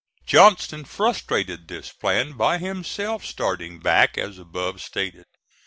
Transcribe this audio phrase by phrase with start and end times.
[0.25, 5.27] Johnston frustrated this plan by himself starting back as above stated.